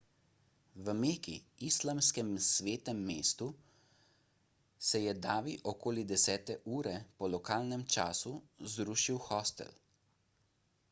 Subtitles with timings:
[0.85, 1.33] v meki
[1.65, 3.49] islamskem svetem mestu
[4.91, 8.33] se je davi okoli desete ure po lokalnem času
[8.77, 9.71] zrušil hostel